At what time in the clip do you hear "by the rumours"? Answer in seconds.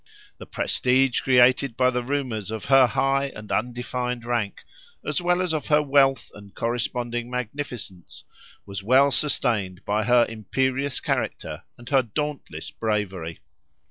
1.77-2.49